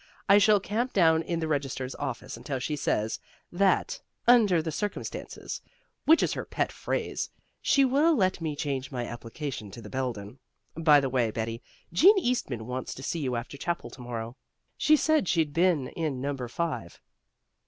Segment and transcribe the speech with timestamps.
[0.27, 3.19] "I shall camp down in the registrar's office until she says
[3.51, 5.61] that 'under the circumstances,'
[6.05, 7.29] which is her pet phrase,
[7.61, 10.39] she will let me change my application to the Belden.
[10.75, 11.61] By the way, Betty,
[11.93, 14.37] Jean Eastman wants to see you after chapel to morrow.
[14.75, 16.99] She said she'd be in number five."